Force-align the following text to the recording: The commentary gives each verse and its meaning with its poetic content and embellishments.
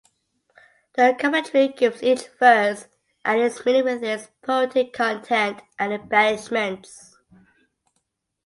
The 0.95 1.15
commentary 1.19 1.67
gives 1.67 2.01
each 2.01 2.25
verse 2.39 2.87
and 3.23 3.39
its 3.39 3.63
meaning 3.63 3.83
with 3.83 4.03
its 4.03 4.29
poetic 4.41 4.93
content 4.93 5.61
and 5.77 5.93
embellishments. 5.93 7.17